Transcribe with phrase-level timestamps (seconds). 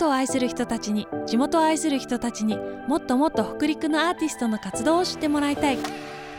[0.00, 5.78] トを愛する人たちに地元を愛する人たちにもっともっと北陸のアーティストの活動を知ってもらいたい。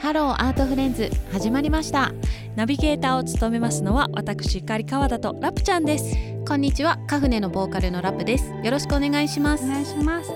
[0.01, 2.11] Hello Art Friends 始まりました。
[2.55, 6.15] ナビゲーターを務めますのは私ゆかり川田とラプちゃんです。
[6.47, 8.51] こんにちはカフネのボーカルのラプです。
[8.63, 9.63] よろしくお願いします。
[9.63, 10.31] お願いします、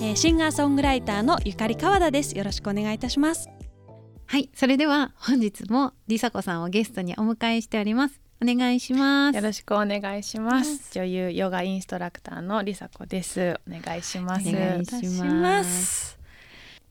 [0.00, 2.36] えーシンガーソングライターのゆかり川田です。
[2.36, 3.48] よろしくお願いいたします。
[4.26, 10.90] はいそれでは本日もりさこさんをゲストにお迎えしておりますお願いしますよろしくお願いします。
[10.92, 13.58] 女優ヨガインストラクターのりさこです。
[13.66, 14.48] お願いします。
[14.48, 16.16] お願いします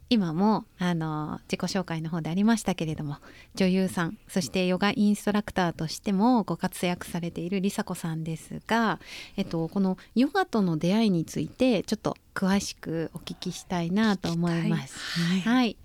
[0.08, 3.18] 今もあの自己紹介の方でありましたけれども
[3.56, 9.00] 女優さんそしてヨガインストラクターとしてもご活躍されているりさこさんですが、
[9.36, 14.96] えっと、このヨガとの出会いについてちょっと詳しくお聞きしたいなと思います。
[15.20, 15.78] はいはい、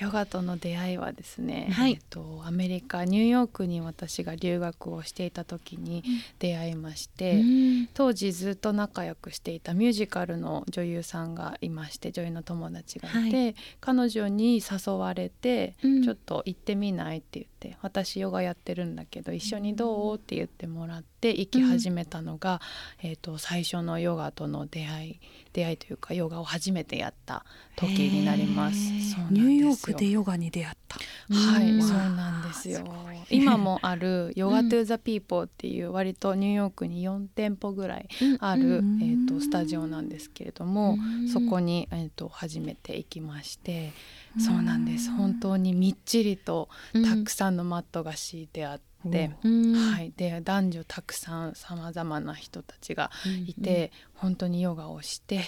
[0.00, 1.92] ヨガとの出会いはですね、はい。
[1.92, 6.04] えっとアメリカニューヨークに私が留学をしていた時に
[6.38, 7.40] 出会いまして。
[7.40, 7.88] うん。
[7.94, 16.02] 当時ずっと仲良くしていたミュージカルの女優さんがいまして女優の友達がいて、は彼女に誘われて、うん。
[16.04, 20.16] ちょっと行ってみないって言って私ヨガやってるんだけど一緒にどう？
[20.16, 22.60] って言ってもらって行き始めたのが、
[23.02, 25.20] えー、と最初のヨガとの出会い
[25.52, 27.44] 出会いというかヨガを初めてやった
[27.76, 28.76] 時になります。
[29.30, 30.98] ニューヨークでヨガに出会った。
[31.34, 31.82] はい、うん。
[31.82, 32.84] そうなんですよ。
[33.30, 39.02] 今もある Yoga to the People っていう割とニューヨークに4店舗ぐらいある、うん。
[39.02, 41.28] えー、とスタジオなんですけれども、うん。
[41.28, 43.92] そこに、えー、と初めて行きまして、
[44.38, 45.10] そうなんです。
[45.10, 48.87] 本当にみっちりとたくさんのマットが敷いてあって、
[49.42, 49.74] うん。
[49.74, 53.10] はい、で男女たくさんさまざまな人たちが
[53.46, 55.42] いて、本当にヨガをして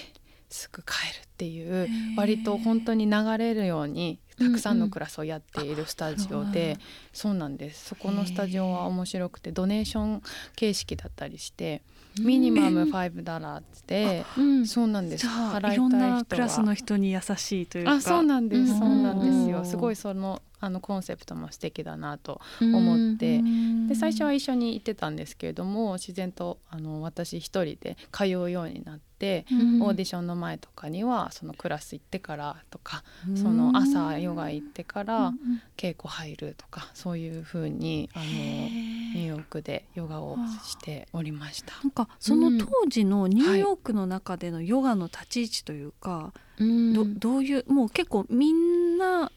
[0.49, 2.17] すぐ帰るっていうー。
[2.17, 6.77] 割と本当に流れるようにたくさんのクラスをやっているスタジオで、
[7.13, 7.89] そうなんです。
[7.89, 10.23] そこのスタジオは面白くてドネーション
[10.55, 11.81] 形式だったりして
[12.19, 14.67] ミニマム5ダラーで、うん。
[14.67, 15.25] そうなんです。
[15.27, 17.91] 払いいろんなクラスのは人に優しいというか。
[17.93, 18.77] あそうなんです、うん。
[18.79, 19.63] そうなんですうんよ。
[19.63, 23.41] すごいそのあのコンセプトも素敵だなと思って、
[23.87, 29.81] で最初は一緒に行ってたんですけれども自然とあの私一人で通うようになって、うん。
[29.81, 33.03] オーディションの前とかにはそのクラス行ってからとか、
[33.35, 35.33] その朝ヨガ行ってから
[35.77, 38.25] 稽古入るとかそういう風にあの
[39.13, 41.73] ニューヨークでヨガをしておりました。
[41.83, 49.31] なんかその当時のニューヨークの中でのヨガの立ち位置というか、うんどどういうもう結構みんな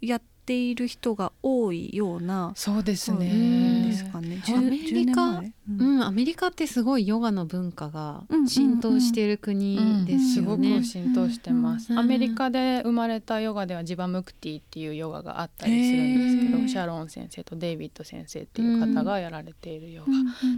[0.00, 3.86] やっている人が多いようなそうですね。
[3.88, 4.42] ですかね。
[4.48, 5.52] アメリカ10年前？
[5.68, 10.84] ううんん、アメリカってすごいヨガの文化が浸透している国ですすごよねく。
[10.84, 20.12] 浸透してます、うんアメリカで生まれたヨガではジバムクティっていうヨガがあったりするんですけど、シャロン先生とデイビッド先生っていう方がやられているヨガ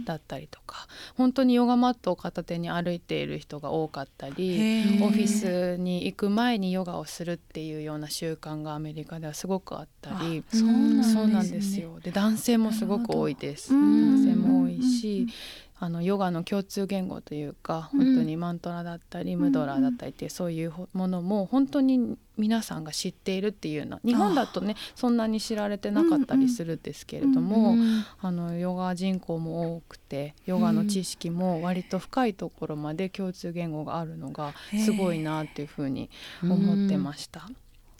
[0.05, 10.43] だったりとか、本当にヨガマットを片手に歩いている人が多かったりオフィスに行く前にヨガをするっていうような習慣がアメリカではすごくあったり。
[10.53, 11.13] あそうなんですね。
[11.13, 11.99] そうなんですよ。
[12.01, 13.73] で男性もすごく多いです。
[13.73, 14.15] うん。
[14.25, 15.00] 男性も多いし
[15.83, 34.53] あのヨガの共通言語というか本当にマントラだったり、ムドラーだったりってそういうものも本当に皆さんが知っているっていうような日本だとねそんなに知られてなかったりするんですけれども、うんあのヨガ人口も多くてヨガの知識も割と深いところまで共通言語があるのが
[34.85, 36.11] すごいなっていうふうに
[36.43, 37.49] 思ってました。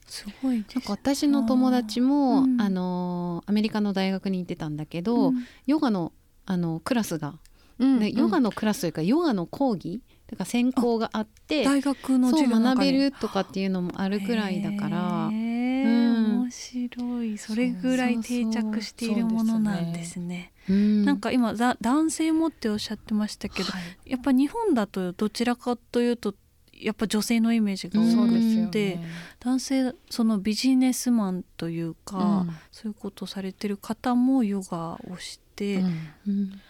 [0.06, 0.58] すごい。
[0.58, 2.62] なんか私の友達も、うん。
[2.62, 5.48] あのアメリカの大学に行ってたんだけど、うん。
[5.66, 6.12] ヨガの
[6.46, 7.40] あのクラスが、
[7.80, 10.02] うんねヨガのクラスというかヨガの講義。
[10.32, 15.28] とか専攻があって大学のそう学べるとかっていうのもあるくらいだから。
[15.28, 16.42] うん。
[16.44, 17.38] 面白い。
[17.38, 20.54] それぐらい定着しているものなんですね。
[20.70, 21.04] うん。
[21.04, 24.12] なんか今だ男性もっておっしゃってましたけど、はい。
[24.12, 26.34] やっぱ日本だとどちらかというと
[26.82, 29.08] やっぱ女性のイメージがうん多くて、ね。
[29.40, 35.84] 男性そのビジネスマンというか、うんそういうことをされてる方もヨガをして、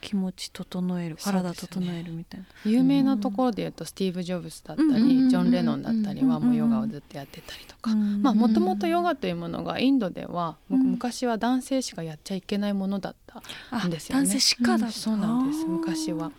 [0.01, 2.45] 気持ち整える体整えるみたいな。
[2.65, 7.95] 有名なところで言うとスティーブ・ジョブズだったり、ジョン・レノンだったりはもうヨガをずっとやってたりとか。
[7.95, 13.41] まあもともとヨガというものがインドでは、うん昔は男性しかやっちゃいけないものだった
[13.71, 14.23] あんですよね。
[14.25, 16.31] 男性しかだった、そうなんです昔は。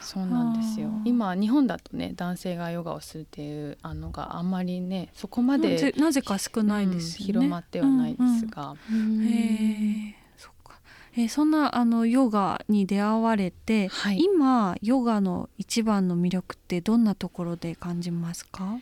[0.00, 0.90] そうなんですよ。
[1.04, 9.26] 今日本だとね男性がヨガをするっていうあのがあんまりねそこまで、なぜか少ないですよね、うん広まってはないですが、うんうん。
[9.26, 10.80] へえそっか。
[11.16, 14.20] えーそんなあのヨガに出会われて、はい。
[14.22, 18.78] 今ヨガの一番の魅力ってどんなところで感じますか、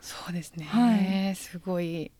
[0.00, 1.34] そうですね、はい。
[1.36, 2.10] すごい、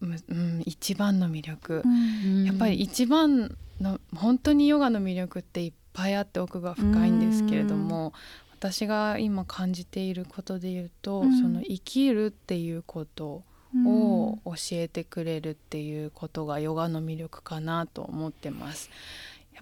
[0.00, 2.44] むうん、一番の魅力、うん。
[2.44, 8.12] やっぱり一番の本当にヨガの魅力っていっぱいあって奥が深いんですけれども
[8.62, 11.36] 私が今感じていることで言うと、うん。
[11.40, 13.42] その生きるっていうこと
[13.84, 18.88] を教えてくれるっていうことがヨガの魅力かなと思ってます。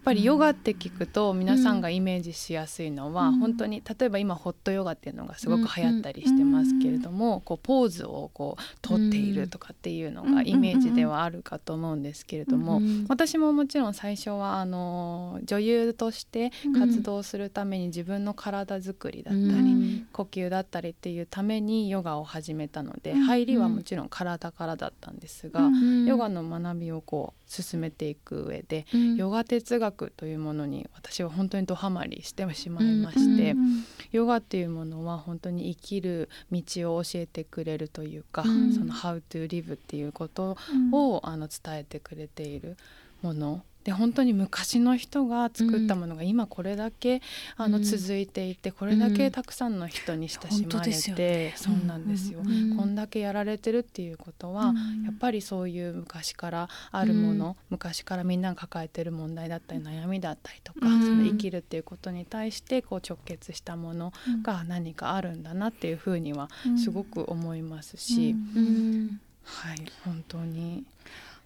[0.00, 3.38] やっぱりヨガって聞くと皆さんがイメージしやすいのは、うん。
[3.38, 20.06] 本当に例えば今ホットヨガっていうのがすごく流行ったりしてますけれども、こうポーズをこうとっているとかっていうのがイメージではあるかと思うんですけれども、うん私ももちろん最初はあの女優として活動するために自分の体づくりだったり、うん。
[20.12, 23.20] 呼吸だったりっていうためにヨガを始めたので、うん。
[23.24, 26.06] 入りはもちろん体からだったんですが、うん。
[26.06, 29.16] ヨガの学びをこう進めていく上で、うん。
[29.16, 38.72] ヨガ哲学というものに私は本当にドハマりしてしまいまして、うんヨガっていうものは本当に生きる道を教えてくれるというか、うん。
[38.72, 40.56] その「How to live」っていうこと
[40.92, 42.76] をあの伝えてくれている
[43.22, 47.22] もので本当に昔の人が作ったものが今これだけ
[47.56, 51.54] あのうん続いていてこれだけたくさんの人に親しまれてね。
[51.56, 52.40] そうなんですよ。
[52.40, 54.74] うんこんだけやられてるっていうことは、
[55.04, 61.02] やっぱりそういう昔からあるもの、昔からみんなが抱えてる問題だったり悩みだったりとか、うん。
[61.02, 64.12] その生きるっていうことに対してこう直結したもの
[64.42, 66.48] が何かあるんだなっていうふうには
[66.82, 69.20] すごく思いますし、うん。
[69.44, 69.78] はい。
[70.04, 70.84] 本当に。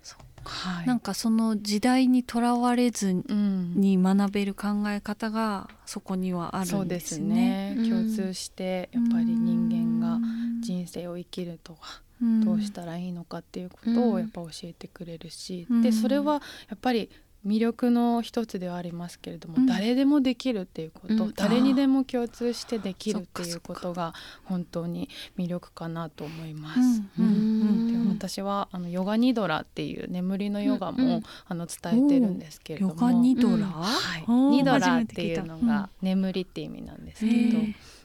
[0.04, 3.72] そはい、なんかその時代にとらわれずうん。
[3.74, 7.74] に学べる考え方がそこにはあるんでですすね。
[7.74, 7.90] ね、うん。
[7.90, 10.18] 共通してやっぱり人間が
[10.60, 12.02] 人生を生きるとは
[12.44, 15.82] どうしたらいいのかっていうことうんをやっぱ教えてくれるし、うん。
[15.82, 16.40] でそれはや
[16.74, 17.10] っぱり
[17.46, 19.66] 魅力の一つではありますけれども、うん。
[19.66, 21.32] 誰でもできるっていうこと、うん。
[21.34, 24.14] 誰にでも共通してできるっていうことが
[24.44, 25.08] 本当に
[25.38, 26.80] 魅力かなと思います。
[27.18, 27.26] うん。
[27.26, 28.08] うん。
[28.10, 31.10] 私はあのヨガニドラっていう眠りのヨガも、うん。
[31.12, 31.22] うん。
[31.46, 32.92] あの伝えてるんですけれども。
[32.92, 33.60] ヨガニドラ、うん。
[33.60, 37.58] はい、ニドラっていうのが眠りって意味なんですうんけど、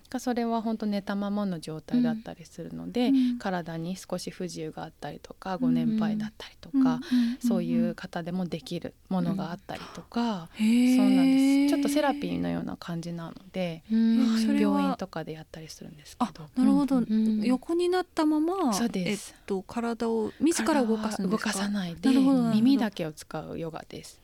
[0.09, 3.39] がそれは本当寝たままの状態だったりするので、うん。
[3.39, 6.83] 体に少し不自由があったりとかうんご年配だったりとか、うん。
[6.83, 6.99] うん。
[7.39, 10.95] そういう方でもできるものがあったりとか、へー。
[10.95, 11.69] そうなんです。
[11.69, 16.49] ちょっとセラピーのような感じなので、病院とかでやったりするんですけあど。
[16.55, 19.33] なるほど、ん横になったままそうです。
[19.35, 24.19] えっと、体を自ら動かす動かさないで耳だけを使うヨガです。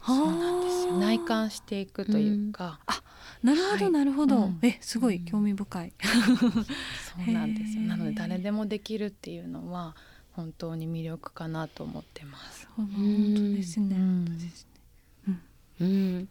[0.00, 0.98] はあそうなんですよ。
[0.98, 2.80] 内観していくというか、
[3.42, 3.92] なるほどはい。
[3.92, 4.58] なるほど、うん。
[4.62, 5.24] えすごいうん。
[5.24, 7.82] 興味深い、 そうなんですよ。
[7.82, 9.94] なので誰でもできるっていうのは
[10.32, 12.68] 本当に魅力かなと思ってます。
[12.76, 12.86] 本
[13.36, 14.24] 当ですね、うん。
[14.24, 14.66] 本当です
[15.80, 16.28] うん。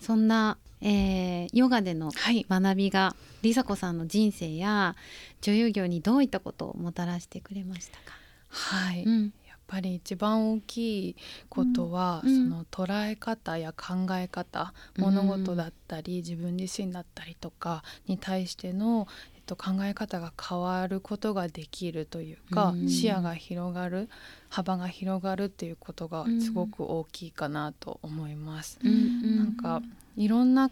[0.00, 4.96] そんな、えーヨガでのはい、学びが梨紗子さんの人生や
[5.42, 8.14] 女優業にどういったことをもたらしてくれましたか、
[8.48, 9.04] はい。
[9.04, 9.32] うん
[9.70, 11.16] ぱり一番大きい
[11.48, 12.36] ことは、うん。
[12.36, 19.06] その捉え方や考え方、うん物事だったり自分自身だったりとかに対しての、
[19.36, 22.88] えっと、考え方が変わることができるというか、うん。
[22.88, 24.08] 視野が広がる
[24.48, 28.80] 幅が広がるっていうことがすごく大きいかなと思います。
[28.82, 29.36] うん。
[29.36, 29.82] なんか
[30.16, 30.70] いろんな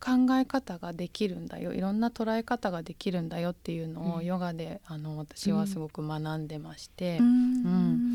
[0.00, 1.72] 考え方ができるんだよ。
[1.72, 4.24] いろんな捉え方ができるんだよっていうのをうん。
[4.24, 8.12] ヨガであの私はすごく学んでまして、うん。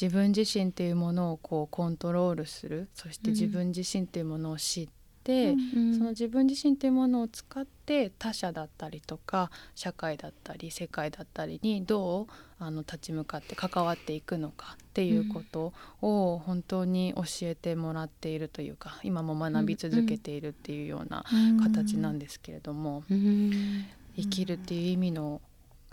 [0.00, 2.88] 自分自身っていうものをこうコントロールする。
[2.94, 4.92] そしてうん自分自身っていうものを知って、
[5.32, 15.72] うんその自分自身っていうものを使って他者だったりとか社会だったり世界だったりにどうあの立ち向かって関わっていくのかっていうこと
[16.02, 21.24] を本当に教えてもらっているというか今も学び続けているっていうような
[21.62, 23.86] 形なんですけれども、うん。
[24.16, 25.40] 生きるっていう意味の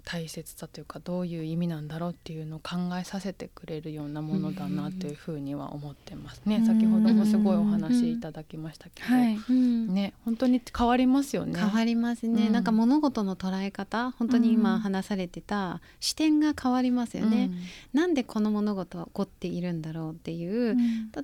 [0.06, 6.58] 大切さというかどういう意味なんだろうっていうのを考えさせてくれるようなものだなというふうには思ってますね。
[6.58, 6.66] うん。
[6.66, 9.40] 先ほどもすごいお話いただきましたけど、はい。
[9.50, 9.94] うん。
[9.94, 11.60] ね本当に変わりますよね。
[11.60, 12.54] 変わりますね、うん。
[12.54, 17.52] なんか物事の捉え方本当に今話されてた視点が変わりますよね、
[17.94, 20.76] なんでこの物事は起こっているんだろうっていう、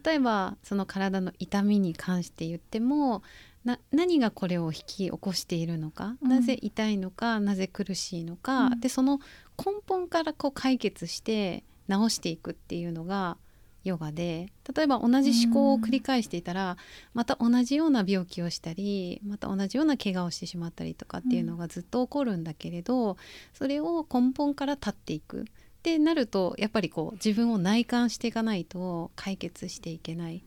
[0.03, 3.24] 例えばその体の痛みに関して言っても
[3.67, 6.29] な何がこれを引き起こしているのか、うん。
[6.29, 8.79] なぜ痛いのかなぜ苦しいのか、うん。
[8.79, 9.19] でその
[9.57, 13.38] 根本からこう解決して治していくっていうのが
[13.83, 16.77] ヨガで例えば同じ思考を繰り返していたら、
[17.13, 23.17] また同じような病気をしたりまた同じような怪我をしてしまったりとかっていうのがずっと起こるんだけれど、
[23.53, 25.41] それを根本から立っていく。
[25.41, 30.43] ってなるとやっぱりこう自分を内観していかないと解決していけない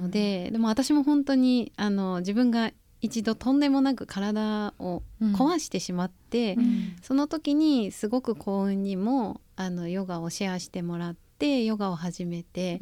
[0.00, 6.56] ので、でも私も本当にあの自分が一度とんでもなく体を壊してしまって、
[7.02, 12.80] その時にすごく幸運にもあのヨガをシェアしてもらってヨガを始めて、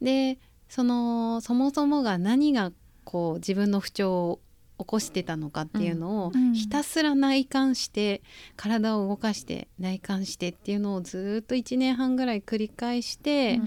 [0.00, 0.38] で
[0.68, 2.72] そのそもそもが何が
[3.04, 4.40] こう自分の不調を
[4.78, 6.54] 起こしてたのかっていうのを、うん。
[6.54, 8.22] ひたすら内観して
[8.56, 13.60] 体を動かして内観してっていうのをずっと1年半ぐらい繰り返して、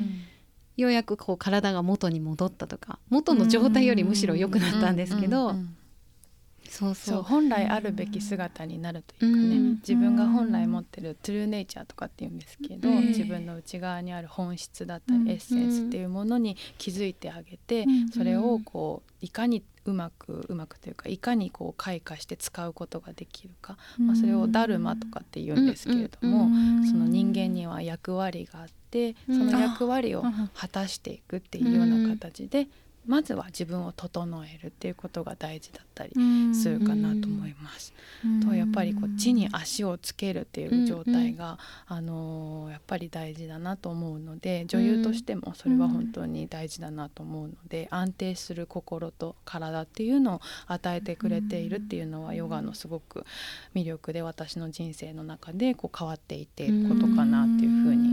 [0.77, 5.56] ようやくこう体が元に戻ったとか元の状態よりむしろ良くなったんですけど、
[6.74, 7.22] そうそう。
[7.22, 9.75] 本来あるべき姿になるというかね、うん。
[9.75, 13.08] 自分が本来持ってるトゥルーネイチャーとかっていうんですけど、うん。
[13.10, 15.30] 自分の内側にある本質だったり、うん。
[15.30, 18.10] エッセンスっていうものに気づいてあげて、うん。
[18.10, 26.87] それをこういかにうまくうまくというかいかにこう開花して使うことができるか、まあ、それをダルマとかって言うんですけれども、うん。
[26.87, 30.49] その人間には役割があってその役割をうん。
[30.53, 32.67] 果たしていくっていうような形で、
[33.05, 36.13] まずは自分を整えるっていうことが大事だったり
[36.53, 37.93] するかなと思います。
[38.45, 41.57] とやっぱりこう地に足をつけるっていう状態が、
[41.88, 53.25] あのーやっぱり大事だなと思うので女優としてもそれは本当に大事だなと思うので、安定する心と体っていうのを与えてくれているっていうのはヨガのすごく
[53.75, 58.12] 魅力で私の人生の中でこう変わっていっていることかなっていうふうに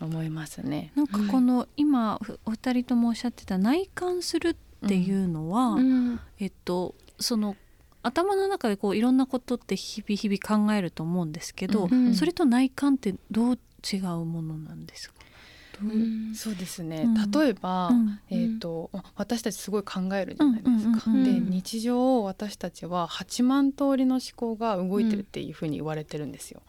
[0.00, 0.92] 思いますね。
[0.94, 6.20] なんかこの今ふお二人ともおっしゃってた内観するっていうのは、うん。
[6.38, 7.56] えっとその
[8.02, 12.14] 頭の中でこういろんなことって日々日々考えると思うんですけど、うん。
[12.14, 13.58] それと内観ってどう
[13.92, 15.14] 違うものなんですか？
[15.80, 15.96] どうう
[16.30, 16.34] ん。
[16.34, 17.30] そうですね、うん。
[17.30, 18.20] 例えば、うん。
[18.30, 21.10] えー、と私たちすごい考えるじゃないですか。
[21.10, 21.44] うんうんうんうん。
[21.44, 26.62] で日常私たちは8万通りの思考が動いてるっていうふうに言われてるんですよ。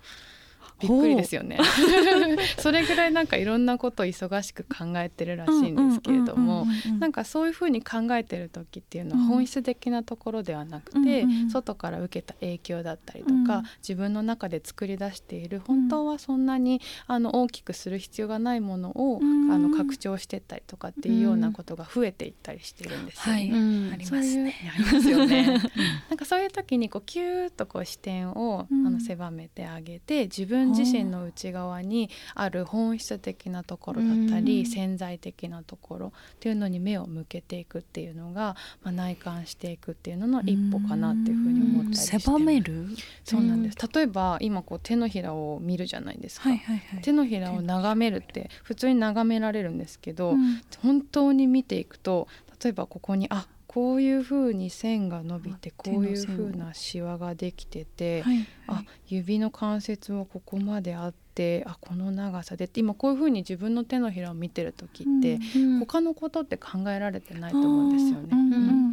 [0.79, 1.59] びっくりですよね。
[2.59, 6.65] それぐらいなんかいろんなことを忙しく考えてるらしいんですけれども。
[6.99, 23.39] なんかかそういうふうに考えてる時っていうのはうん本質的なところではなくて、うんうん外から受けた影響だったりとか、うん自分の中で作り出している本当はそんなにあの大きくする必要がないものを、うんあの拡張してったりとかっていうようなことが増えていったりしてるんですよね。
[23.41, 24.55] はいうんありますね。
[24.75, 25.57] ありますよね。
[26.09, 42.87] なんかそういう時にこうキューッとこう視点を、うんあの狭めてあげて自分自身の内側にある本質的なところだったり、うん潜在的なところっていうのに目を向けていくっていうのが、まあ、内観していくっていうのの一歩かなっていうふうに思ったりして狭める？
[43.23, 43.77] そうなんです。
[43.93, 46.49] 例えば今こう手のひらを見るじゃないですか。
[46.49, 47.01] はいはいはい。
[47.01, 52.27] 手のひらを眺めるって普通に眺められるんですけど、うん本当に見ていくと
[52.63, 58.47] 例えばここにあこういう風に線が伸びてあこういう手の線を風なシワができてて、はいはい。
[58.67, 68.29] あ指の関節もここまであってあこの長さでって今こういう風に自分の手のひらを見てる時って、うん他のことって考えられてないと思うんですよね。
[68.31, 68.87] うんうんうんうん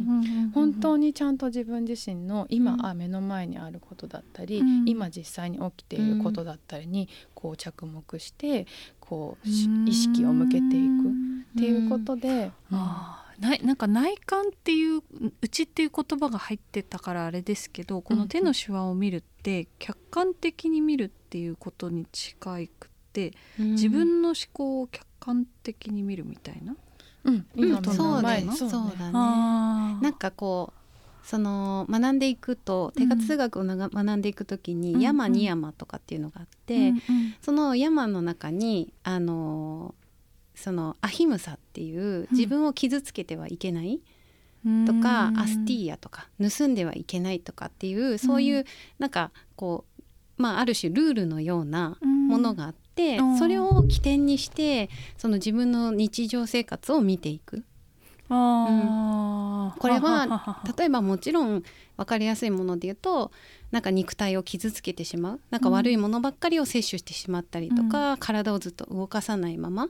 [0.53, 2.85] 本当にちゃんと自分自身の今、うん。
[2.85, 4.87] あ目の前にあることだったり、うん。
[4.87, 8.67] 今実際に起きていることだったりにこう着目して
[8.99, 9.87] こうしうん。
[9.87, 10.75] 意識を向けていく
[11.55, 15.01] っていうことで、あーないなんか内観っていう
[15.41, 26.75] 内っていう言葉が入ってたからあれですけどこの手のシワを見るって客観的に見るっていうことに近いくって自分の思考を客観的に見るみたいな？
[27.23, 29.11] うん、今目のそうだねそうだね。
[29.13, 30.79] なんかこう
[31.27, 35.01] その学んでいくと手活学をなが学んでいくときに、うん。
[35.01, 37.01] 山二山とかっていうのがあって、うんうん。
[37.41, 39.95] その山の中にあの
[40.55, 43.99] そのアヒムサっていう自分を傷つけてはいけない
[44.87, 45.39] とか、うん。
[45.39, 48.65] アスティーヤとか盗んではいけないとかっていうそういう、うん
[48.97, 53.37] なんかこうまあある種ルールのようなものがあって、うん。
[53.37, 57.63] それを起点にしてその自分の日常生活を見ていく。
[58.27, 59.24] あー
[59.87, 61.63] これは例えばもちろん
[61.97, 63.31] 分かりやすいもので言うと
[63.71, 65.39] なんか肉体を傷つけてしまう。
[65.49, 69.89] なんか悪いものばっかりを摂取してしまったりとか、体をずっと動かさないまま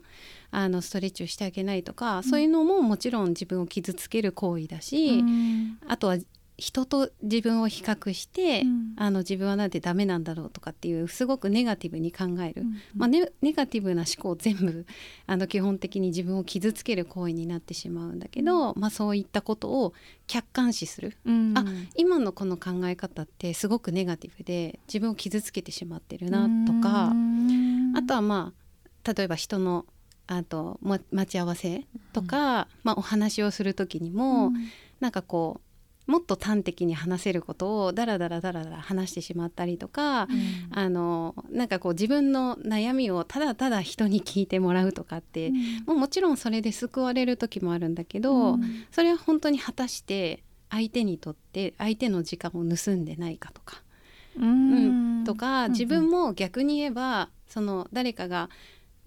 [0.52, 5.78] あのストレッチをしてあげないとか、そういうのももちろん自分を傷つける行為だし、うん。
[5.88, 6.18] あとは
[6.58, 8.94] 人と自分を比較して、うん。
[8.98, 12.78] あの自分はなんてダメなんだろうとかっていうすごくネガティブに考える、うん。
[12.96, 14.86] まあ、ネネガティブな思考全部
[15.28, 19.94] あの基本的に自分を傷つける行為になってしまうんだけど、まあ、そういったことを
[20.28, 21.18] 客観視する。
[21.26, 21.54] うん。
[21.58, 21.66] あ
[21.98, 27.94] 今のこの考え方ってすごくネガティブで自分を傷つけてしまってるなとか、うん。
[27.96, 28.54] あとはま
[29.04, 29.86] あ例えば人の
[30.28, 34.52] あとま待ち合わせとか、まあ、お話をする時にも、
[35.00, 35.65] なんかこう
[36.08, 40.28] もっと端的に話せることをダラダラダラダラ話してしまったりとか、
[40.72, 45.52] あのなんかこう自分の悩みをただただ人に聞いてもらうとかって、
[45.88, 48.86] もうもちろんそれで救われる時もあるんだけど、うん。
[48.92, 53.82] それは本当に果たして相手にとって相手の時間を盗んでないかとか、
[54.40, 55.24] うん。
[55.26, 55.72] とか、うん。
[55.72, 58.50] 自分も逆に言えばその誰かが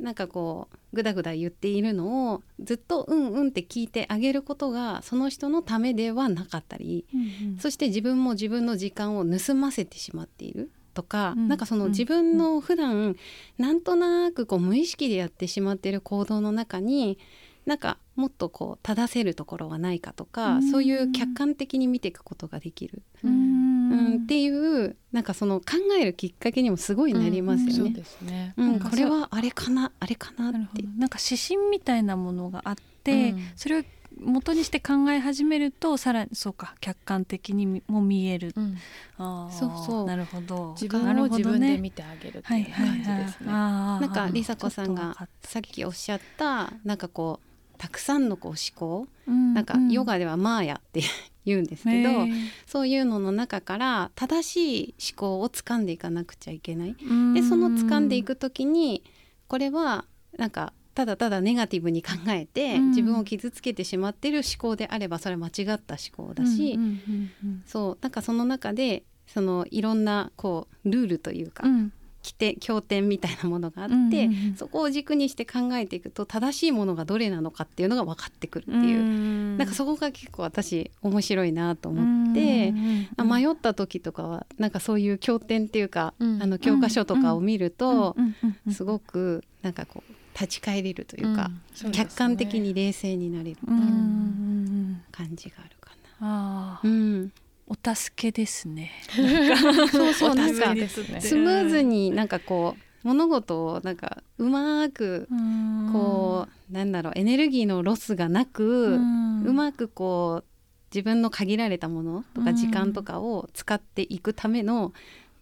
[0.01, 7.25] なんかこうぐだぐだ言っているのをずっとうんうんって聞いてあげることがその人のためではなかったり、うんう
[7.57, 7.59] ん。
[7.59, 11.49] そして自分も自分の時間を盗ませてしまっているとか、うん。
[11.49, 13.17] なんかその自分の普段
[13.59, 17.19] なんとなくこう無意識でやってしまっている行動の中に
[17.67, 20.71] なんかもっとこう正せるところはないかとか、うん。
[20.71, 23.29] そういう客観的に見ていくことができる、う
[23.91, 25.65] うんんっていうなんかその考
[25.99, 27.73] えるきっかけにもすごいなりますよね。
[27.73, 28.55] そうですね。
[28.57, 30.83] うんこれはあれかなあれかなって。
[30.83, 33.53] どなんか指針みたいなものがあって、うん。
[33.57, 33.83] それを
[34.21, 38.83] 元にして考え始めるとさらにそうか客観的にも見える、うん。
[39.17, 40.07] あーそうそう。
[40.07, 40.75] なるほど。
[40.81, 41.77] 自分を自分ね。
[41.77, 43.25] で見てあげるってはいいうはい感じはい。
[43.25, 43.47] ですね。
[43.53, 49.07] なんか梨紗子さんがさっきおっしゃったなんかこうたくさんのこう思考。
[49.27, 51.03] たうんなんかヨガではマーヤって
[51.49, 52.11] 言うんですけど、
[52.67, 56.97] そういうのの中から正しい思考を掴んでいかなくちゃいけない。
[57.01, 57.35] うん。
[57.35, 59.03] でその掴んでいく時に
[59.49, 60.05] これは
[60.37, 62.89] なんかただただネガティブに考えて、うん。
[62.91, 66.79] 自分を傷つけてしまっている思考であればそれは間違った思考だし、
[67.67, 71.93] そうなんかその中でそのいろんなこうルールというか、うん
[72.29, 74.55] 規定経典みたいなものがあって、うんうんうん。
[74.57, 79.57] そこを軸にして考えていくと正しいものがどれなのかっていうのが分かってくるっていう、うん。
[79.57, 82.75] なんかそこが結構私面白いなと思って。
[83.17, 86.43] あ迷った時とかはなんかそういう経典っていうか、うん。
[86.43, 88.15] あの教科書とかを見ると、
[88.71, 91.51] すくごくなんかこう立ち返れるというか、
[91.85, 91.93] うん。
[91.93, 96.81] 客観的に冷静になれるうんうんうん感じがあるかあな。
[96.85, 97.33] うーん、
[97.69, 98.91] お助けですね。
[99.93, 100.75] そうそうなんか
[101.21, 105.29] スムーズになんかこう物事をなんかうまく
[105.93, 108.99] こうなんだろうエネルギーのロスがなく、う
[109.53, 110.45] まくこう
[110.95, 112.57] 自分の限られたものとかうん。
[112.57, 114.93] 時間とかを使っていくための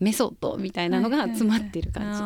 [0.00, 2.20] メソッドみたいなのが詰まってる感じ。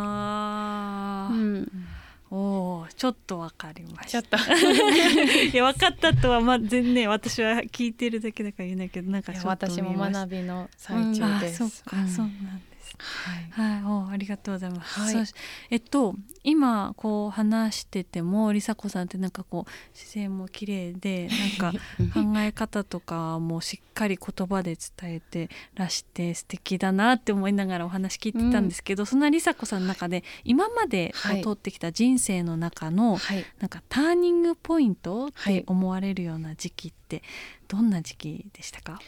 [2.32, 4.44] おーちょっとわかりましちょったと。
[4.54, 11.56] いや分かったとはま全然私は聞いてるだけだから言えないけどなんか私も学びの最中あです。
[11.58, 12.08] そうか、ん。
[12.08, 13.70] そうなんですはい。
[13.72, 15.00] はい、おありがとうございます。
[15.00, 15.26] はい。
[15.70, 21.78] えっと今こう話してても梨紗子さんってなんかこう姿勢も綺麗でなんか
[22.14, 33.44] 考え方とかもしっかり言葉で伝えてらして素敵だなって思いながらお話聞いてたんですけど、そんな梨紗子さんの中で今まで通ってきた人生の中のはい。
[33.58, 35.60] なんかターニングポイントっはい。
[35.60, 37.22] て思われるような時期って
[37.68, 39.02] どんな時期でしたか、はい、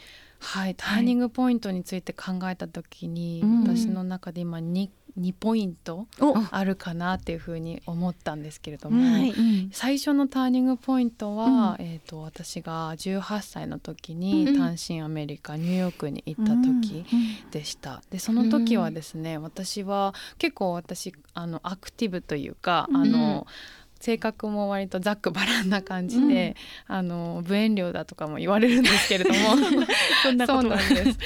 [0.76, 3.62] ターニングポイントについて考えた時に、うん。
[3.62, 6.34] 私の中で今 2, 2ポイントお。
[6.50, 9.30] あるかなっていうふうに思ったんですけれども、はい。
[9.30, 17.04] うん最初のターニングポイントは、えー、と私が18歳の時うんに単身アメリカニューヨークに行った時
[17.50, 18.02] でした。
[18.10, 23.46] でその時はですね、私は結構私あのアクティブというか、あの
[24.02, 26.56] 性格も割とざっくばらんな感じで、
[26.88, 29.36] あの無遠慮だとかも言われるんですけれども。
[30.22, 31.18] そんなことなんです。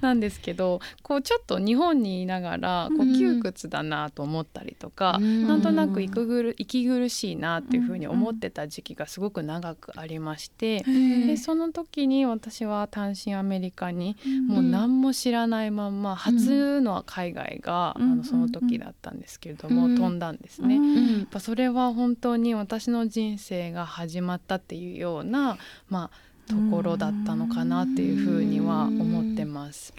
[0.00, 10.84] なんですけどこうちょっと日本にいながらこうんう窮屈だなと思ったりとか、うんなんとなく息ぐる息苦しいなっていうふうに思ってた時期がすごく長くありまして、
[11.26, 14.16] でその時に私は単身アメリカに
[14.46, 20.76] もう何も知らないまんま初の海外が、うんあのその時だったんですけれども、うん飛んだんですね。
[20.76, 29.94] うんやっぱそれは本当に私の人生が始まったっていうような、まあ、ところだったのかなっていうふうには思ってます。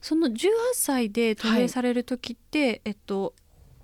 [0.00, 3.34] その18歳で渡米される時って、えっと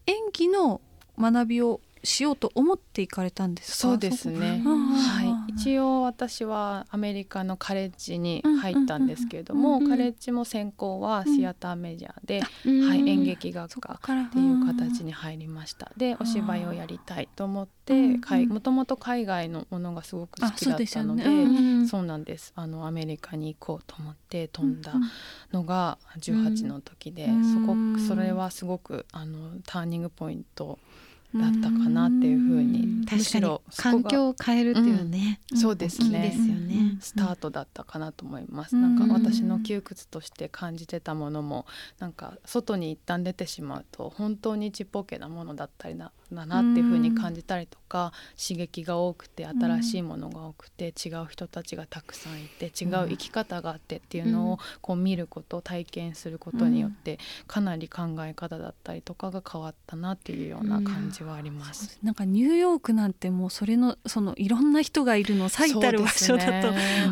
[0.06, 0.80] 演技の
[1.18, 3.76] 学びをしようと思って行かれたんですか？
[3.76, 4.62] そうですね。
[4.64, 5.26] はい、
[5.58, 12.88] 一応私はアメリカのカレッジに入ったんですけれども、カレッジも専攻はシアターメジャーで、うん。
[12.88, 15.92] はい、演劇学科っっていう形に入りました。
[15.96, 21.24] でお芝居をやりたいと思っうんて、もともと海外のものがすごく好きだったので。
[21.24, 22.52] あそうなんです。
[22.54, 24.92] あのアメリカに行こうと思って飛んだ
[25.52, 27.60] のが18の時で、うん。
[27.60, 30.78] そこうんそれはすごくあのターニングポイント
[31.34, 33.06] だったかなっていうふうに。
[33.06, 36.20] 確かに環境を変えるっていうね、そうですね。
[36.20, 36.96] ですよね。
[37.00, 38.96] スタートだったかなと思います、うん。
[38.96, 41.66] なんか私の窮屈として感じてたものも
[41.98, 61.98] なんか外に一旦出てしまうと本当にちっぽけなものだったりなだなっていうふうに感じたりとか、刺激が多くて新しいものが多くて、違う人たちがたくさんいて違う生き方があってっていうのをこう見ること体験することによってかなり考え方だったりとかが変わったなっていうような感じじはあります。
[62.02, 66.68] なんかニューヨークなんてもうそれのそのいろんな人がいるの 最たる場所だと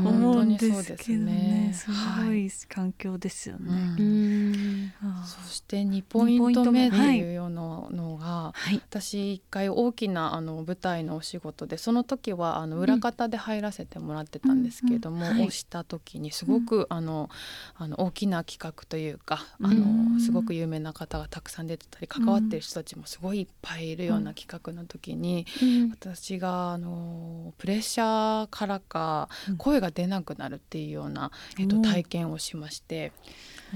[0.09, 1.73] 思うんですけどね。
[1.75, 3.71] すごはいい環境ですようね。
[3.99, 4.53] うん。
[4.53, 5.27] んああ。
[5.27, 8.77] そして2ポイント目ってはいいうようなのが、はい。
[8.77, 15.33] 私一回大きなあの舞台のお仕事でその時はあの裏方で入らせてもらってたんですけれども、うん。
[15.33, 15.47] うんはい。
[15.49, 17.29] をした時にすごく、あの
[17.77, 20.15] あの大きな企画というかあうん。
[20.15, 25.47] のすごく有名な方がたくさん出てたり関わってる人たちもすごいいっぱいいるような企画の時に、
[25.91, 29.57] 私があのプレッシャーからかうん。
[29.57, 33.13] 声が出なくなるっていうような、えっと、体験をしまして。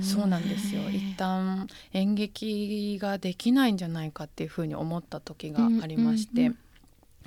[0.00, 0.82] そうなんですよ。
[0.88, 6.58] 一旦演劇ができないんじゃないかっていうふうに思った時がありまして、うんうん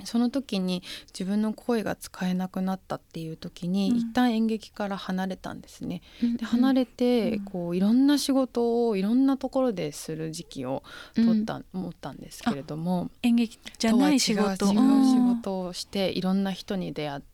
[0.06, 3.96] その時に自分の声が使えなくなったっていう時に、うん。
[3.96, 6.02] 一旦演劇から離れたんですね。
[6.22, 6.36] うん。
[6.36, 7.44] で離れて、うん。
[7.44, 10.82] こういろんな仕事をいろんなところでする時期を
[11.14, 14.56] 取った、思ったんですけれども演劇じゃない仕事。
[14.56, 17.33] とは違う仕事をしていろんな人に出会って。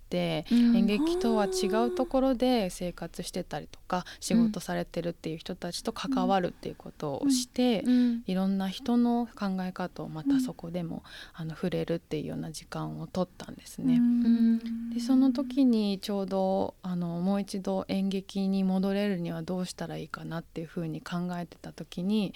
[0.50, 0.76] うん。
[0.76, 8.22] 演劇とは違うところで生活してたりとか仕事されてるっていう人たちと関わるっていうことをして、うん。
[8.26, 13.96] いろんな人の考え方をまたそこでも、あの触れるっていうような時間を取ったんですね。
[13.96, 14.90] うん。
[14.90, 22.32] でその時にちょうどあのもう一度演劇に戻れるにはどうしたらいいかなっていうふうに考えてた時に、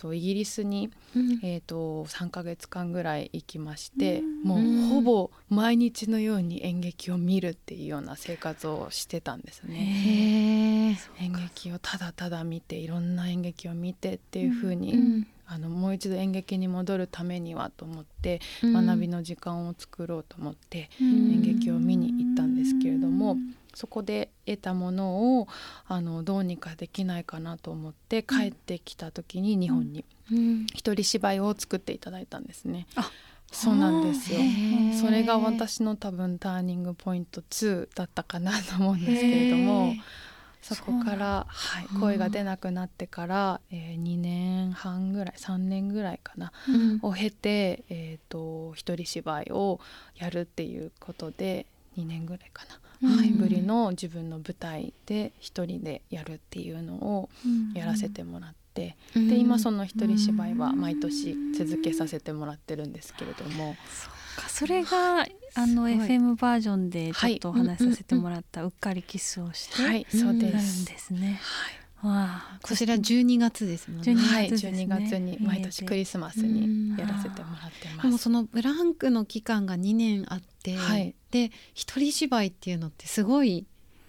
[0.00, 1.40] とイギリスに、うん。
[1.42, 4.42] えー、と3ヶ月間ぐらい行きまして、うん。
[4.42, 10.96] もうほぼ毎日のように演劇を見るっていうような生活をしてたんですね。
[11.18, 15.26] 演劇をただただ見ていろんな演劇を見てっていうふうに、うん。
[15.46, 18.86] あのもう一度演劇に戻るためにはと思って、うん。
[18.86, 21.32] 学びの時間を作ろうと思ってうん。
[21.32, 23.36] 演劇を見に行ったんですけれども
[23.74, 25.48] そこで得たものを
[25.86, 30.04] あのどうにかできないかなと思って帰ってきた時に日本に。
[30.30, 30.66] うん。
[30.74, 32.86] 一人芝居を作っていただいたんですね。
[32.96, 33.10] あ。
[33.52, 34.40] そうなんですよ。
[35.00, 39.94] それが私の多分ターニングポイント2だったかなと思うんですけれども
[40.62, 42.00] そこから、はい、うん。
[42.00, 47.00] 声が出なくなってから、えー、2年半ぐらい3年ぐらいかなうん。
[47.02, 49.80] を経て、えー、と一人芝居を
[50.16, 51.66] やるっていうことで
[51.98, 57.28] 2年ぐらいかな、ぶりの自分の舞台で一人でやるっていうのを
[57.74, 63.76] やらせてもらって、で今その一人芝居は毎年続けさせてもらってるんですけれども、
[64.40, 64.48] か。
[64.48, 70.06] それがあの FM バージョンでちょっとおはい話しさせてもらった「うっかりキスをして」はい。
[70.12, 70.86] うんそうなるんです。
[70.86, 71.40] ですね。
[71.42, 74.12] はいわあこちら12月ですもんね。
[74.12, 74.84] 12はい、月ですね。
[74.84, 78.02] 12月に毎年クリスマスにやらせてもらってます。
[78.02, 81.14] でもそのブランクの期間が2年あって、はい。
[81.30, 83.66] で一人芝居っていうのってすごい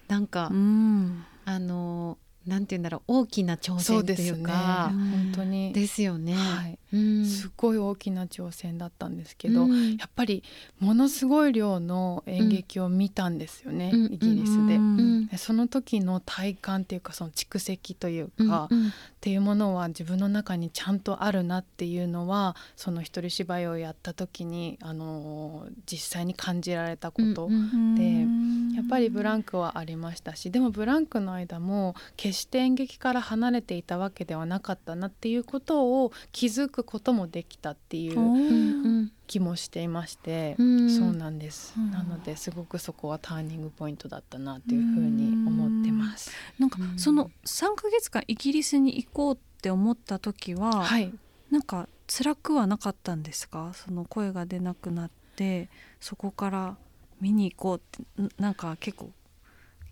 [0.07, 1.25] なんか、うん。
[1.43, 4.89] あのなんて言うんだろう大きな挑戦っていうか。
[4.91, 6.33] うん本当に、ですよね。
[6.33, 7.25] はい、うん。
[7.25, 9.97] すごい大きな挑戦だったんですけど、うん。
[9.97, 10.43] やっぱり
[10.79, 14.13] ものすごい量の演劇を見たんですよね、うん。
[14.13, 15.37] イギリスで。
[15.37, 40.89] その時の体感っていうかその蓄積というか、うんっていうものは自分の中にちゃんとあるなっていうのはその一人芝居をやった時に、あのー実際に感じられたこと、でうんやっぱりブランクはありましたしでもブランクの間も決して演劇から離れていたわけではなかったなっていうことを気づくこともできたっていう気もしていまして、うん。
[40.89, 41.91] そうなんです、うん。
[41.91, 45.90] なのですごくそこはターニングポイントだったなっていうふうに思ってます。
[46.61, 46.97] なんかうん。
[46.99, 51.11] その3ヶ月間イギリスに行こうって思った時は、はい。
[51.49, 53.71] なんか辛くはなかったんですか？
[53.73, 55.69] その声が出なくなって
[55.99, 56.77] そこから
[57.19, 59.09] 見に行こうってんなんか結構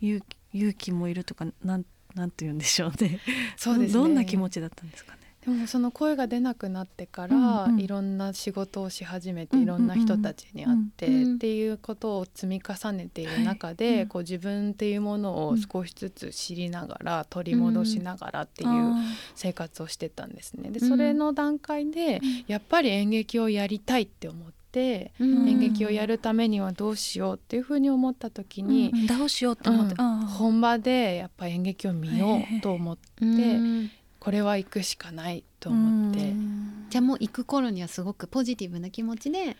[0.01, 3.19] 勇気勇気もいるとかなんなんて言うんでしょうね。
[3.57, 3.93] そうですね。
[3.93, 5.18] どんな気持ちだったんですかね？
[5.45, 7.79] でもその声が出なくなってから、うんうん。
[7.79, 14.01] いろんな仕事をし始めて、うんいろんな人たちに会って、っていうことを積み重ねている中で、はい。
[14.01, 14.07] うん。
[14.07, 19.01] こう自分っていうものを少しずつ知りながら、取り戻しながらっていうあ
[19.35, 20.71] 生活をしてたんですね。
[20.71, 20.89] でうん。
[20.89, 25.47] それの段階で、やっぱり演劇をやりたいって思って、うん。
[25.47, 30.19] 演劇をやるためにはどうしようっていうふうに思った時に、うんどうしようって思って、うん。
[30.25, 33.91] 本場でやっぱ演劇を見ようと思って、うん
[34.29, 36.19] これは行くしかないと思って。
[36.19, 36.85] うん。
[36.91, 39.57] じゃあもう行く頃にはすごくポジティブな気持ちで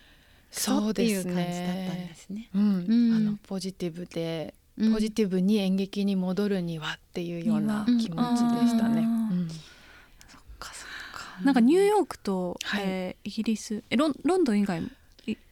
[0.52, 2.12] そうですっていう感じだったんでね。
[2.14, 2.50] すね。
[2.54, 3.16] うん、うん。
[3.16, 4.92] あのポジティブで、うん。
[4.92, 7.98] ポジティブに演劇に戻るにはっていうようなうん。
[7.98, 9.00] 気持ちでしたね。
[9.00, 9.38] うん。
[9.40, 9.48] うん。
[9.48, 11.42] そっかそっか。
[11.42, 12.82] なんかニューヨークと、はい。
[12.86, 14.90] えーイギリスえロンロンドン以外もい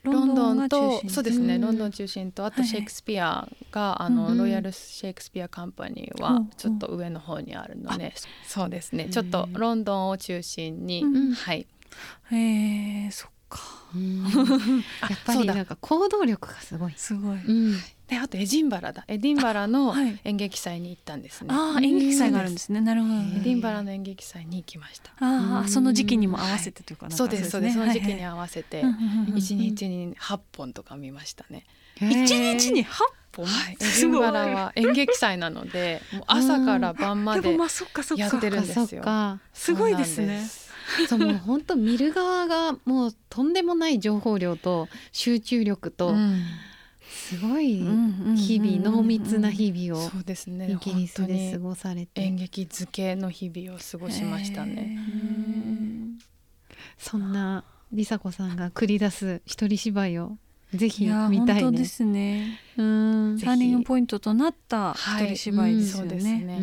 [0.02, 8.14] ロンドンがと中心そうですね、うんロンドン中心とあはいとシェイクスピアが、あの、うんロイヤルシェイクスピアカンパニーはうんちょっと上の方にあるので、
[8.44, 9.04] そうですね。
[9.04, 11.66] うんちょっとロンドンを中心に、うんはい。
[12.30, 12.36] へ
[13.06, 13.60] えそっか。
[13.94, 14.22] うん。
[14.24, 14.30] や
[15.00, 16.94] あっぱりなんか行動力がすごい。
[16.96, 17.74] すごい、うん
[18.08, 19.04] であとエディンバラだ。
[19.06, 20.18] エディンバラのはい。
[20.24, 22.80] 演劇祭に行ったんですね、ああ演劇祭があるんですね。
[22.80, 23.14] なるほど。
[23.14, 25.12] エディンバラの演劇祭に行きました。
[25.20, 25.58] あうん。
[25.58, 27.16] あその時期にも合わせてというかなんか。
[27.16, 27.74] そうですそうです。
[27.74, 28.24] その時期にはい。
[28.24, 28.82] 合わせて
[29.34, 31.66] 一日に8本とか見ましたね、
[32.00, 33.04] 一日に八
[33.36, 37.56] 本、はい、エディンバラは演劇祭なのでもう朝から晩まで
[38.16, 39.02] やってるんですよ。
[39.52, 40.46] すごいですね。
[41.08, 46.42] そうもう本当見る側がもうとんでもない情報量と集中力とうん
[47.08, 50.70] すごいうん日々濃密な日々をそうですね。
[50.70, 52.22] イギリスで過にごされて。
[52.22, 54.98] 演劇漬けの日々を過ごしましたね。
[56.98, 60.36] そんな梨紗子さんが繰り出す一人芝居を
[60.74, 61.62] ぜいひや見たいね。
[61.62, 61.84] 本当で。
[61.86, 62.60] すね。
[62.76, 63.38] うん。
[63.40, 66.60] ターニングポイントとなった一人芝居ですよね。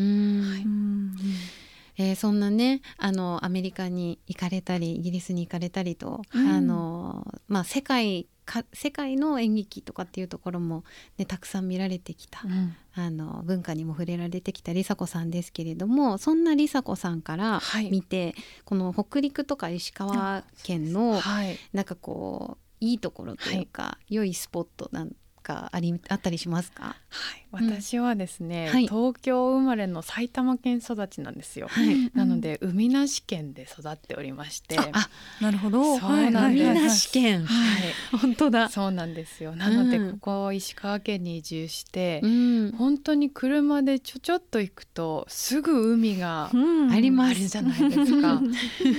[1.97, 6.47] えーそんなねあのアメリカに行かれたりイギリスに行かれたりと、うん。
[6.49, 8.29] あのまあ、世界か
[8.73, 10.83] 世界の演劇とかっていうところも、
[11.17, 12.75] ね、たくさん見られてきた、うん。
[12.93, 17.89] あの文化にも触れられてきた梨紗子さんですけれどもそんな梨紗子さんからはい。
[17.89, 21.57] 見て、この北陸とか石川県のはい。
[21.73, 25.11] なんかこういいところというか、良いスポットなん
[25.45, 26.95] かありあったりしますか、は
[27.37, 28.87] い、私はですね、はい。
[28.87, 31.67] 東京生まれの埼玉県育ちなんですよ。
[31.69, 32.11] はい。
[32.15, 35.07] なので海なし県で育っておりまして、あ
[35.39, 35.99] なるほど。
[35.99, 36.71] そうなんです。
[36.71, 37.79] 海なし県、は
[38.15, 38.69] い、本当だ。
[38.69, 39.55] そうなんですよ。
[39.55, 40.19] なのでうん。
[40.19, 42.71] ここ石川県に移住して、うん。
[42.71, 46.91] 本当に車でちょちょっと行くとすぐ海がうん。
[46.91, 48.41] ありまるじゃないですか。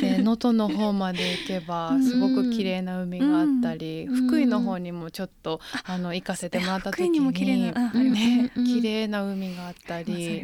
[0.01, 4.29] で能登の方まで行けばすごく綺麗な海があったり、うん。
[4.29, 7.21] 福井の方にもちょっとあの行かせてもらった時に。
[7.21, 8.53] も綺麗なね。
[8.55, 10.43] うん綺麗な海があったあり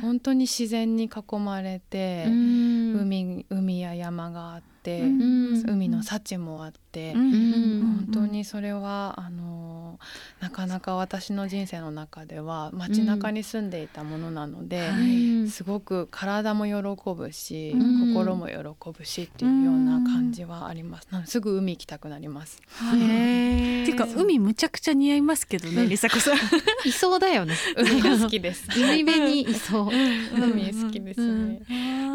[0.00, 3.00] 本当に自然に囲まれて、うん。
[3.00, 7.12] 海海や山があって、うん海の幸もあって。
[7.14, 9.98] うんうん本当にそれはあの
[10.40, 14.92] なかなか私の人生の中では街中に住んでいたものなので、う
[15.44, 18.56] んすごく体も喜ぶし、うん心も喜
[18.96, 21.08] ぶしっていうような感じはあります。
[21.26, 22.60] すぐ海行きたくなります。
[22.90, 22.96] って
[23.90, 26.34] いうか海むちゃくちゃ似合いますけどね、梨紗子さん。
[26.88, 27.56] いそうだよね。
[27.76, 28.68] 海が好きです。
[28.76, 29.90] 海辺にいそう。
[29.90, 31.62] 海好きですね。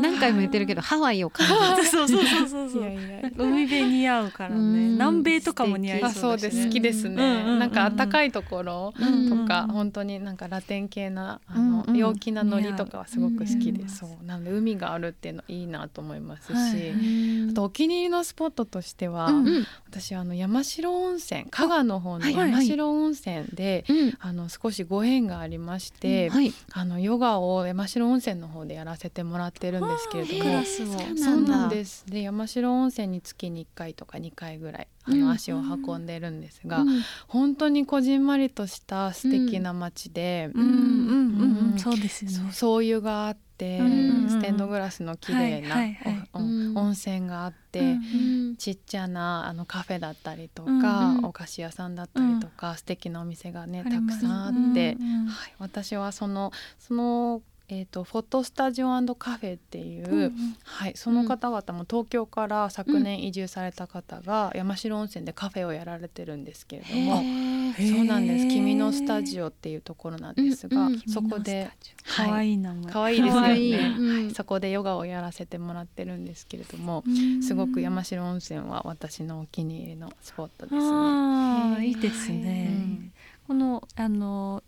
[0.01, 1.87] 何回も言ってるけどハワイを感じる。
[1.89, 2.81] そうそうそうそうそう。
[2.81, 3.31] いやいや。
[3.37, 4.79] 海辺似合うからうんね。
[4.93, 6.65] 南米とかも似合いあ、そそううです。
[6.65, 7.15] 好きですね。
[7.15, 26.53] うんうんうんなんか暖かいところうんとか、うん本当になんかラテン系なあの、うんうん陽気なノリとかはすごく好きで、うんそうなので海があるっていうのいいなと思いますし、はいあとお気に入りのスポットとしては、うんうん私あの山城温泉加賀の方の山城温泉で、うんあの少しご縁がありまして、はい。
[26.71, 30.63] あのヨガを山城温泉の方でやらせてもらってるんですけれどもクラ。
[30.63, 30.85] スを。
[30.85, 31.75] そうそうなんす。
[31.75, 37.01] ですで山城温泉に月に1回とか2回ぐらいあうんの足を運んでるんですが、うん。
[37.27, 40.61] 本当にこじんまりとした素敵な街で、うん。
[40.61, 42.51] うんうんうんそうですよそうね。
[42.51, 43.83] そう湯があって、う
[44.25, 48.55] んステンドグラスの綺麗な、はいはい温泉があって、うんうん。
[48.57, 51.25] ちっちゃなあのカフェだったりとか、うんうん。
[51.25, 55.25] お菓子屋さんだったりとか、素敵なお店がねたくさんあって、うんうん。
[55.27, 67.17] はい、私はそのその、えー、とフォトスタジオカフェっていう、うんはい、その方々も東京から昨年移住された方が山城温泉でカフェをやられてるんですけれども。
[67.17, 67.95] へー。
[67.95, 68.47] そうなんです。
[68.47, 70.99] 君のスタジオっていうところなんですが、うんうん。
[71.01, 71.69] そこで
[72.07, 72.91] 可愛い名前。
[72.91, 73.71] 可愛いですよ可愛い。
[73.71, 74.23] ね、うん。
[74.25, 77.43] はいそこでヨガをやらせてもらってるんですけれども、うん。
[77.43, 80.81] すごく山城温泉は私のお気に入りのスポットですね。
[80.81, 81.91] あい。
[81.91, 82.69] いですね。
[82.71, 83.13] うん。
[83.47, 84.63] このあの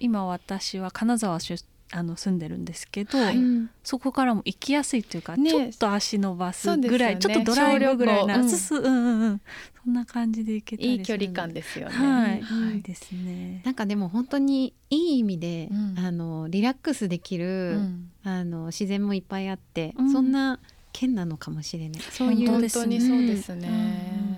[0.00, 3.36] 今私は金沢出あの住んでるんですけど、はい。
[3.36, 8.50] うんそこからも行きやすいというか、ねちょっと足伸ばすぐらい、ちょっとドライブぐらいな、うん。
[8.50, 9.40] そうんうんうん。
[9.82, 11.94] そんな感じで行けたりいい距離感でですよね。
[11.94, 13.62] はい、うんいいですね。
[13.64, 15.94] なんかでも本当にいい意味で、うん。
[15.98, 18.10] あのリラックスできる、うん。
[18.24, 20.12] あの自然もいっぱいあって、うん。
[20.12, 20.60] そんな
[20.92, 22.02] 県なのかもしれない。
[22.02, 22.84] そういう本本当ですね。
[22.84, 23.68] 当にそうですね、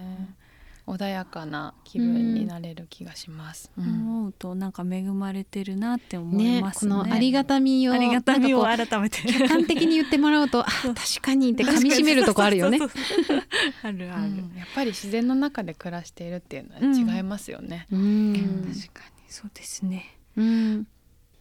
[0.04, 0.09] うん
[0.94, 3.70] 穏やかな気分になれる気がします。
[3.78, 3.84] うん。
[3.84, 6.90] 思うとなんか恵まれてるなって思いねますね。
[6.94, 9.22] このありがたみをありがたみを改めて。
[9.22, 12.78] う客観的に言ってもらうとあ確かにって噛み締めるとこあるよね。
[13.82, 14.22] あるある。
[14.22, 14.52] うん。
[14.56, 17.86] やっぱり自然の中で暮らしているっていうのは違いますよね。
[17.90, 18.34] うん。
[18.72, 19.24] 確かに。
[19.28, 20.16] そうですね。
[20.36, 20.86] うん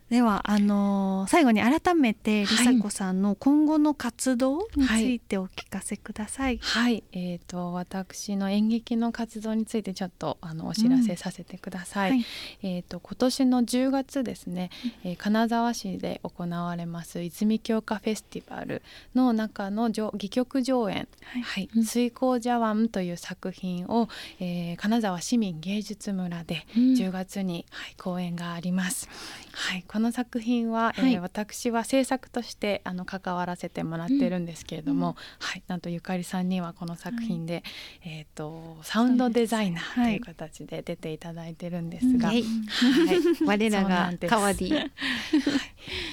[0.10, 6.58] ではあのー最後に改めてりさこさんの今後の活動についてお聞かせください。
[6.62, 12.12] はい、えー、と私の演劇の活動についてちょっとあのお知らせさせてください。
[12.12, 12.26] はい。
[12.64, 14.72] えー、と今年の10月ですね、
[15.04, 18.82] えー金沢市で行われます泉鏡花フェスティバル
[19.14, 21.42] の中の上戯曲上演「はい。
[21.42, 21.70] はい。
[21.76, 21.84] うん。
[21.84, 24.08] 水光茶碗」という作品を、
[24.40, 26.84] えー金沢市民芸術村でうん。
[26.94, 29.08] 10月に、はい、公演があります。
[29.52, 31.20] はい、この作品は、えーはい。
[31.20, 35.16] 私は制作としてあの関わらせてもらってるんですけれども、うん。
[35.40, 37.64] はい、なんとゆかりさんにはこの作品で、
[38.06, 40.14] えっ、とサウンドデザイナーとはい。
[40.14, 42.44] いう形で出ていただいてるんですが、イエイ。
[42.44, 44.92] はい、 我らがカワディ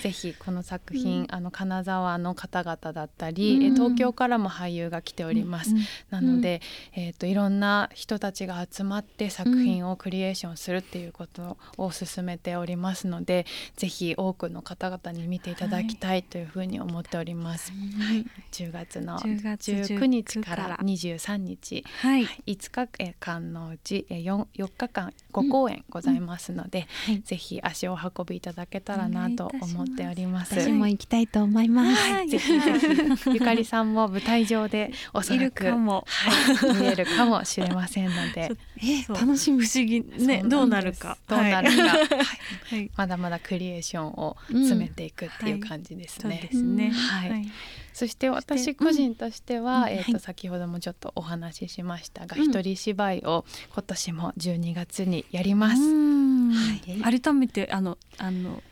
[0.03, 1.27] ぜひこの作品、うん。
[1.31, 3.75] あの金沢の方々だったり、えうん。
[3.75, 5.71] 東京からも俳優が来ております。
[5.71, 5.83] うん。
[6.11, 6.61] なので、
[6.97, 7.61] えー、といろん。
[7.61, 17.73] な人たちが集まって作品をクリエーションするっていうことを進めておりますので、ぜひ多くの方々に見ていただきたいというふうに思っております。
[17.73, 20.69] はい、10月の10月19日かから。
[20.69, 27.21] ら23日、はい、はい、5日間のうちえー 4, 4日間5公演ございますので、はい。
[27.21, 30.55] ぜひ足をお運びいただけたらなと思っております。
[30.59, 32.29] 私も行きたいと思います、はい。
[32.29, 32.87] ぜひぜひ
[33.35, 36.05] ゆかりさんも舞台上でおそらくかも。
[36.07, 38.53] はい、見れるかもしれませんので。
[38.83, 40.01] え楽しみ不思議。
[40.01, 41.19] ねどうなるか。
[41.29, 42.09] どうなるか、はい。
[42.71, 46.41] はい、まだまだクリエーションを詰めていくっていう感じですそうね。
[46.43, 46.91] ですね。
[46.91, 47.31] はい。
[47.31, 47.47] はい。
[47.93, 49.89] そして私個人としては、うん。
[49.91, 50.21] えーとはい。
[50.21, 52.45] 先ほどもちょっとお話ししましたが、うん。
[52.45, 55.83] 一人芝居を今年も12月にやります。
[55.83, 56.53] うん。
[56.53, 57.21] はい。
[57.21, 58.63] 改めてあのあの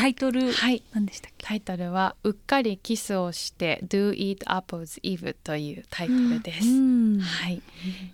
[0.00, 0.82] タイトルはい。
[0.94, 1.46] 何でしたっけ？
[1.46, 6.66] タイトルは「うっかりキスをして Do Eat Apples Eve」というタイトルです。
[6.66, 7.20] うん。
[7.20, 7.60] はい、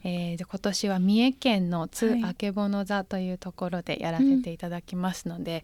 [0.03, 2.25] えーで今年は三重県の津はい。
[2.25, 5.62] あけぼの座というところでやらせていただきますので、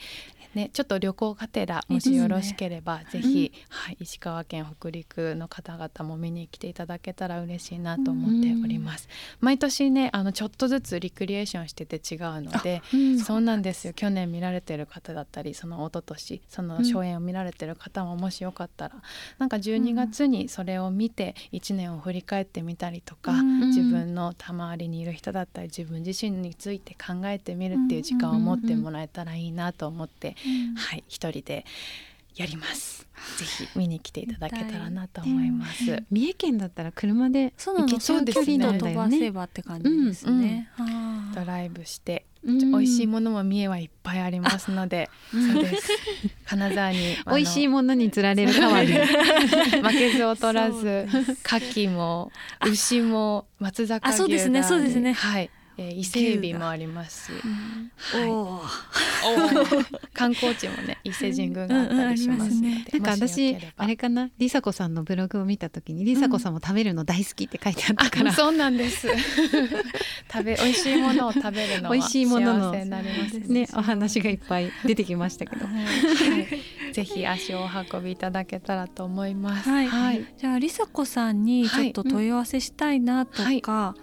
[0.55, 9.09] ね、ちょっと旅行がてらもしよろしければぜひ、はい、石川県北陸の方々も見に来ていただけたら嬉しいなと思っております。
[9.41, 13.19] 毎年ねあのちょっとずつリクリエーションしてて違うのでうん。
[13.19, 13.89] そうなんです。
[13.89, 13.93] よ。
[13.95, 18.95] 去年見られてる方だったりその一昨年その初演を見られてる方ももしよかったら、
[19.39, 23.63] なんか12月にそれを見て1年を振り返ってみたりとか、うん。
[23.73, 30.37] 自分の周りにいる人だったり自分自身について考えてみるっていう時間を持ってもらえたらいいなと思って、
[30.77, 31.65] はい一人で
[32.37, 33.07] やります。
[33.39, 36.03] ぜひ見に来ていただけたらなと思います。
[36.11, 39.31] 三重県だったら車でそうなの行けちゃう距離なんだ飛ばせよね。
[39.31, 40.71] ばって感じですね。
[41.35, 45.89] ドライブして、うん美味しいものも三重はいっぱいありますので、そうです。
[46.47, 48.93] 金沢に美味しいものに釣られる代わり。
[49.83, 52.33] 負けず劣らず牡蠣も
[52.67, 55.51] 牛も松坂牛あそうですねがそうですねはい、
[55.83, 57.33] えー伊勢海老もありますし、
[58.17, 58.29] はい。
[58.31, 59.03] おー。
[60.15, 62.87] 観光地もね 伊勢神宮があったりしますので、うんうんね。
[62.93, 64.31] なんか私あれかな？
[64.39, 69.09] りさこさんのブログを見た時にりさこさんも食べるの大好きって書いてあったから、あそうなんです。
[70.33, 73.69] 食べ美味しいものを食べるのは美味しいものの幸せになりますね。
[73.75, 75.67] お話がいっぱい出てきましたけど。
[75.67, 75.73] は
[76.91, 77.69] い、ぜひ足をお
[77.99, 79.69] 運びいただけたらと思います。
[79.69, 79.89] はい。
[79.89, 83.95] はい、じゃありさこさんにちょっと問い合わせしたいなとか、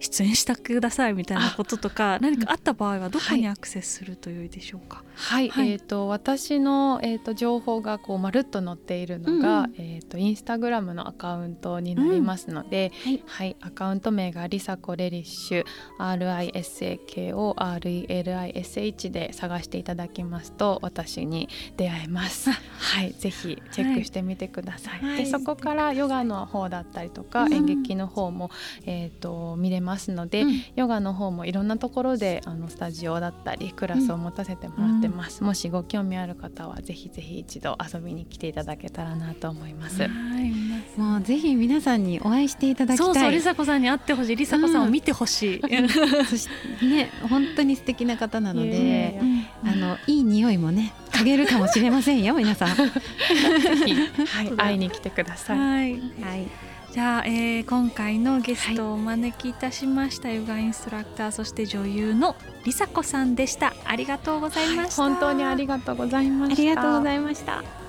[0.00, 5.02] 出演してくださいみたいなこととか何かあった場合はどこにアクセスすると良いでしょうか？
[5.14, 5.72] はい、はい。
[5.72, 9.74] えっ、と私のえっ、と情報がこうまるっと載っているのが、うんうん。
[9.78, 15.64] えっ、とインスタグラムのアカウントになりますので、はいはい、アカウント名がリサコレリッシュ
[15.98, 22.50] R I S A K O R E L I S H で探していただきますと私に出会えます。
[22.52, 25.00] はい、ぜひチェックしてみてください。
[25.00, 25.24] はい。
[25.24, 27.52] でそこからヨガの方だったりとか、うん。
[27.52, 28.50] 演劇の方も
[28.86, 30.62] えっ、と見れますので、うん。
[30.76, 40.08] ヨガの方もいろんなところであのスタジオだったりクラスを持たせてもらってます、もしご興味ある方はぜひぜひ一度遊びに来ていただけたらなと思います、
[40.96, 43.06] もうぜひ皆さんにお会いしていただきたい。
[43.06, 44.36] そうそうりさこさんに会ってほしい。
[44.36, 45.60] りさこさんを見てほしい。
[46.86, 49.20] ね本当に素敵な方なので、
[49.64, 52.68] あのいい匂いもね嗅げるかもしれませんよ皆さん。
[52.68, 52.90] は ぜ
[53.86, 55.92] ひ、はい、 会いに来てください、はい。
[55.92, 55.98] い。
[56.92, 63.74] じゃあ、えー今回のゲストをお招きいたしました、ヨガインストラクターそして女優のりさこさんでした。
[63.84, 66.62] ありがとうございました、本当にありがとうございました。
[66.62, 67.87] ありがとうございました。